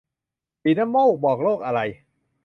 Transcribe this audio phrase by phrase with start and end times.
[0.61, 1.79] สีน้ำมูกบอกโรคอะไร